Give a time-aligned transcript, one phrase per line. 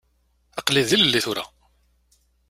[0.59, 1.45] Aql-i d ilelli tura.